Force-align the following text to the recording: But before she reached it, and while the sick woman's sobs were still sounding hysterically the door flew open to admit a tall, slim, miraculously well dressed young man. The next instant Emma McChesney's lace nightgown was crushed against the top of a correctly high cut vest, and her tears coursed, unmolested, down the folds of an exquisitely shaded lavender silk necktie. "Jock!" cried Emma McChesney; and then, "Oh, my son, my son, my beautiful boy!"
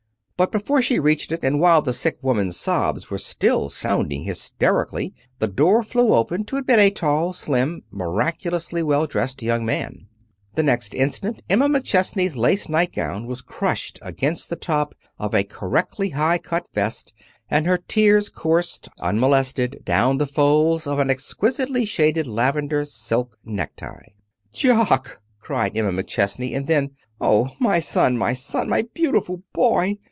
But 0.37 0.51
before 0.51 0.81
she 0.81 0.97
reached 0.97 1.31
it, 1.31 1.43
and 1.43 1.59
while 1.59 1.83
the 1.83 1.93
sick 1.93 2.17
woman's 2.23 2.57
sobs 2.59 3.11
were 3.11 3.19
still 3.19 3.69
sounding 3.69 4.23
hysterically 4.23 5.13
the 5.37 5.45
door 5.47 5.83
flew 5.83 6.15
open 6.15 6.45
to 6.45 6.57
admit 6.57 6.79
a 6.79 6.89
tall, 6.89 7.31
slim, 7.31 7.83
miraculously 7.91 8.81
well 8.81 9.05
dressed 9.05 9.43
young 9.43 9.65
man. 9.67 10.07
The 10.55 10.63
next 10.63 10.95
instant 10.95 11.43
Emma 11.47 11.69
McChesney's 11.69 12.35
lace 12.35 12.67
nightgown 12.67 13.27
was 13.27 13.43
crushed 13.43 13.99
against 14.01 14.49
the 14.49 14.55
top 14.55 14.95
of 15.19 15.35
a 15.35 15.43
correctly 15.43 16.09
high 16.09 16.39
cut 16.39 16.65
vest, 16.73 17.13
and 17.47 17.67
her 17.67 17.77
tears 17.77 18.27
coursed, 18.29 18.89
unmolested, 18.99 19.83
down 19.85 20.17
the 20.17 20.25
folds 20.25 20.87
of 20.87 20.97
an 20.97 21.11
exquisitely 21.11 21.85
shaded 21.85 22.25
lavender 22.25 22.83
silk 22.83 23.37
necktie. 23.45 24.07
"Jock!" 24.51 25.21
cried 25.39 25.77
Emma 25.77 25.91
McChesney; 25.93 26.55
and 26.55 26.65
then, 26.65 26.89
"Oh, 27.19 27.51
my 27.59 27.77
son, 27.77 28.17
my 28.17 28.33
son, 28.33 28.67
my 28.69 28.81
beautiful 28.95 29.43
boy!" 29.53 29.97